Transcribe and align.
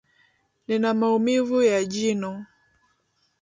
Nina 0.67 0.93
maumivu 0.93 1.61
ya 1.63 1.85
jino 1.85 2.45